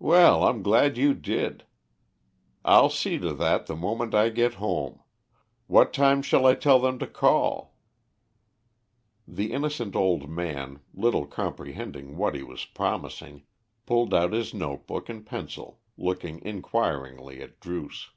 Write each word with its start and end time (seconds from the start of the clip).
"Well, 0.00 0.42
I'm 0.42 0.60
glad 0.60 0.96
you 0.96 1.14
did. 1.14 1.66
I'll 2.64 2.90
see 2.90 3.16
to 3.20 3.32
that 3.34 3.66
the 3.66 3.76
moment 3.76 4.12
I 4.12 4.28
get 4.28 4.54
home. 4.54 4.98
What 5.68 5.92
time 5.92 6.20
shall 6.22 6.46
I 6.46 6.56
tell 6.56 6.80
them 6.80 6.98
to 6.98 7.06
call?" 7.06 7.76
The 9.24 9.52
innocent 9.52 9.94
old 9.94 10.28
man, 10.28 10.80
little 10.92 11.26
comprehending 11.28 12.16
what 12.16 12.34
he 12.34 12.42
was 12.42 12.64
promising, 12.64 13.44
pulled 13.86 14.12
out 14.12 14.32
his 14.32 14.52
note 14.52 14.88
book 14.88 15.08
and 15.08 15.24
pencil, 15.24 15.78
looking 15.96 16.40
inquiringly 16.42 17.40
at 17.40 17.60
Druce. 17.60 18.10